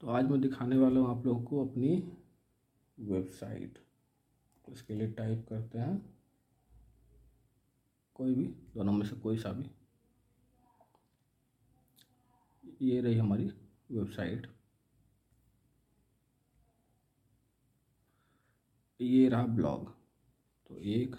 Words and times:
तो 0.00 0.06
आज 0.06 0.24
मैं 0.24 0.40
दिखाने 0.40 0.76
वाला 0.76 1.00
हूँ 1.00 1.18
आप 1.18 1.26
लोगों 1.26 1.44
को 1.44 1.68
अपनी 1.68 2.12
वेबसाइट। 3.00 3.78
तो 4.66 4.72
इसके 4.72 4.94
लिए 4.94 5.08
टाइप 5.08 5.46
करते 5.48 5.78
हैं। 5.78 6.20
कोई 8.14 8.34
भी 8.34 8.44
दोनों 8.44 8.92
में 8.92 9.06
से 9.06 9.16
कोई 9.16 9.38
सा 9.38 9.52
भी। 9.52 9.70
ये 12.80 13.00
रही 13.00 13.18
हमारी 13.18 13.44
वेबसाइट। 13.90 14.46
ये 19.00 19.28
रहा 19.28 19.46
ब्लॉग। 19.46 19.94
तो 20.66 20.78
एक, 20.78 21.16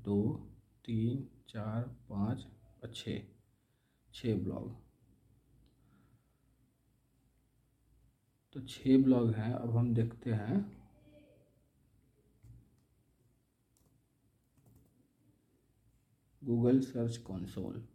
दो, 0.00 0.48
तीन, 0.84 1.28
चार, 1.48 1.82
पाँच 1.82 2.46
और 2.84 2.92
छः 2.94 3.26
छः 4.14 4.44
ब्लॉग। 4.44 4.85
तो 8.56 8.60
छः 8.62 9.02
ब्लॉग 9.04 9.30
हैं, 9.34 9.52
अब 9.52 9.76
हम 9.76 9.92
देखते 9.94 10.32
हैं। 10.32 10.58
गूगल 16.42 16.80
सर्च 16.80 17.16
कंसोल 17.16 17.86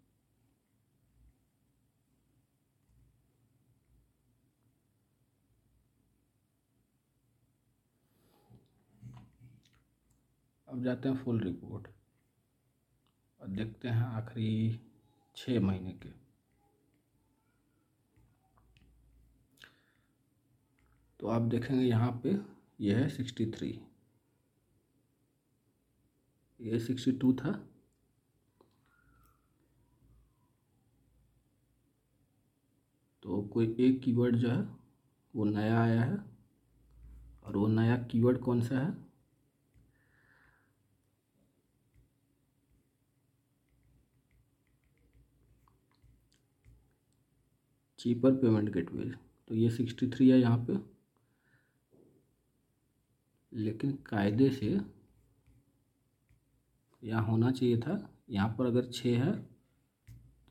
अब 10.68 10.84
जाते 10.84 11.10
हैं 11.10 11.16
फुल 11.16 11.42
रिपोर्ट 11.44 11.88
और 13.40 13.48
देखते 13.48 13.88
हैं 13.88 14.06
आखिरी 14.16 14.80
छः 15.36 15.60
महीने 15.60 15.92
के। 15.94 16.31
तो 21.22 21.28
आप 21.28 21.42
देखेंगे 21.42 21.84
यहाँ 21.84 22.12
पे 22.24 22.38
यह 22.82 22.98
है 22.98 23.08
सिक्सटी 23.10 23.46
थ्री 23.52 23.68
ये 26.60 26.80
सिक्सटी 26.80 27.12
टू 27.12 27.34
था। 27.34 27.52
तो 33.24 33.42
कोई 33.54 33.76
एक 33.80 34.02
कीवर्ड 34.04 34.36
जो 34.36 34.50
है, 34.50 34.62
वो 35.34 35.46
नया 35.46 35.80
आया 35.82 36.02
है। 36.02 36.18
और 37.46 37.58
वो 37.58 37.68
नया 37.68 37.98
कीवर्ड 38.12 38.40
कौन 38.40 38.62
सा 38.62 38.80
है? 38.80 38.92
चीपर 48.00 48.36
पेमेंट 48.36 48.70
गेटवे 48.70 49.12
तो 49.48 49.56
ये 49.56 49.70
सिक्सटी 49.70 50.10
थ्री 50.10 50.30
है 50.30 50.40
यहाँ 50.40 50.58
पे। 50.66 50.78
लेकिन 53.52 53.98
कायदे 54.06 54.52
से 54.52 54.80
यहाँ 57.04 57.26
होना 57.26 57.52
चाहिए 57.52 57.78
था। 57.78 58.18
यहाँ 58.30 58.56
पर 58.58 58.66
अगर 58.66 58.86
छः 58.86 59.24
है 59.24 59.52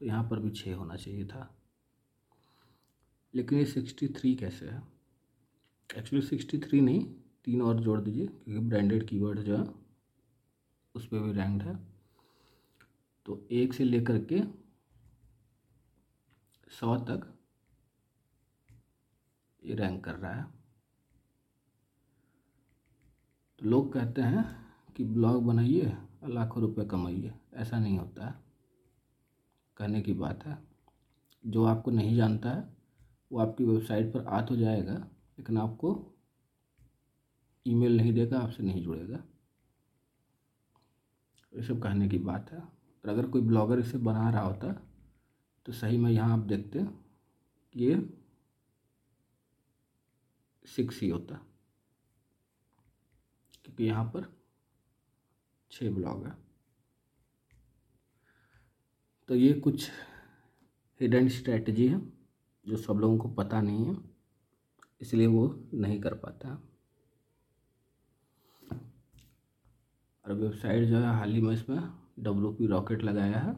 तो 0.01 0.07
यहाँ 0.07 0.29
पर 0.31 0.39
भी 0.39 0.53
छः 0.53 0.75
होना 0.75 0.97
चाहिए 0.97 1.27
था। 1.27 1.57
लेकिन 3.35 3.59
ये 3.59 3.65
सिक्सटी 3.65 4.09
थ्री 4.11 4.35
कैसे 4.35 4.67
है? 4.67 4.83
एक्चुअली 5.91 6.27
सिक्सटी 6.27 6.59
थ्री 6.59 6.81
नहीं, 6.81 7.15
तीन 7.45 7.63
और 7.63 7.81
जोड़ 7.81 8.01
दीजिए, 8.01 8.27
क्योंकि 8.27 8.61
ब्रांडेड 8.61 9.09
कीवर्ड 9.09 9.41
जो 9.41 9.57
है, 9.57 9.65
उस 10.95 11.07
पर 11.07 11.19
भी 11.19 11.33
रैंक्ड 11.33 11.63
है। 11.63 11.77
तो 13.27 13.49
एक 13.53 13.75
से 13.75 13.85
लेकर 13.85 14.25
के 14.25 14.43
सौ 16.71 17.01
तक 17.01 17.39
ये 19.63 19.75
रैंक 19.75 20.05
कर 20.05 20.15
रहा 20.15 20.33
है 20.33 20.45
तो 20.45 20.51
लोग 23.63 23.93
कहते 23.93 24.23
हैं 24.23 24.67
कि 24.97 25.05
ब्लॉग 25.05 25.47
बनाइए, 25.47 25.97
लाखों 26.25 26.63
रुपए 26.63 26.85
कमाइए। 26.85 27.35
ऐसा 27.55 27.79
नहीं 27.79 27.99
होता। 27.99 28.27
है 28.27 28.35
कहने 29.77 30.03
की 30.03 30.13
बात 30.13 30.47
है। 30.47 30.59
जो 31.47 31.65
आपको 31.65 31.91
नहीं 31.91 32.17
जानता 32.17 32.51
है, 32.51 32.77
वो 33.33 33.39
आपकी 33.39 33.65
वेबसाइट 33.65 34.13
पर 34.15 34.25
आ 34.25 34.43
तो 34.43 34.57
जाएगा, 34.57 34.95
लेकिन 35.39 35.59
आपको 35.59 36.15
ईमेल 37.67 37.97
नहीं 37.97 38.13
देगा, 38.13 38.39
आपसे 38.39 38.63
नहीं 38.63 38.83
जुड़ेगा। 38.83 39.25
ये 41.57 41.63
सब 41.63 41.83
कहने 41.83 42.09
की 42.09 42.19
बात 42.19 42.53
है। 42.53 42.59
और 42.59 43.09
अगर 43.09 43.27
कोई 43.27 43.43
ब्लॉगर 43.43 43.79
इसे 43.79 43.99
बना 43.99 44.31
रहा 44.31 44.43
होता 44.43 44.73
तो 45.67 45.73
सही 45.73 45.97
में 45.97 46.11
यहाँ 46.11 46.33
आप 46.33 46.45
देखते 46.45 46.79
ये 47.77 48.19
सिक्स 50.67 51.01
ही 51.01 51.09
होता। 51.09 51.47
क्योंकि 53.71 53.85
यहाँ 53.85 54.05
पर 54.05 54.25
छः 55.71 55.91
ब्लॉग 55.95 56.25
है। 56.27 56.33
तो 59.29 59.35
ये 59.35 59.53
कुछ 59.55 59.89
हिडन 61.01 61.29
स्ट्रेटजी 61.29 61.87
है, 61.89 62.01
जो 62.67 62.77
सब 62.77 62.99
लोगों 63.01 63.19
को 63.19 63.29
पता 63.35 63.61
नहीं 63.61 63.85
है, 63.87 63.97
इसलिए 65.01 65.27
वो 65.27 65.47
नहीं 65.75 66.01
कर 66.01 66.15
पाता। 66.17 66.51
और 70.25 70.33
वेबसाइट 70.33 70.89
जो 70.89 70.97
है, 70.97 71.15
हाल 71.15 71.33
ही 71.33 71.41
में 71.41 71.53
इसमें 71.55 71.79
डब्ल्यू 72.19 72.53
पी 72.53 72.67
रॉकेट 72.67 73.03
लगाया 73.03 73.39
है 73.39 73.55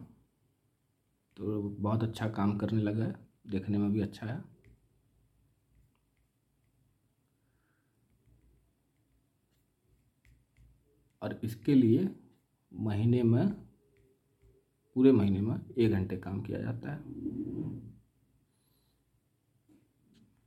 तो 1.37 1.63
बहुत 1.63 2.03
अच्छा 2.03 2.29
काम 2.31 2.57
करने 2.59 2.83
लगा 2.83 3.05
है, 3.05 3.15
देखने 3.47 3.79
में 3.79 3.93
भी 3.93 4.01
अच्छा 4.01 4.27
है। 4.27 4.43
और 11.23 11.41
इसके 11.45 11.75
लिए 11.75 12.09
महीने 12.73 13.23
में 13.23 13.49
पूरे 14.97 15.13
महीने 15.13 15.41
में 15.41 15.57
एक 15.79 15.93
घंटे 15.93 16.17
काम 16.17 16.41
किया 16.41 16.59
जाता 16.59 16.93
है। 16.93 16.99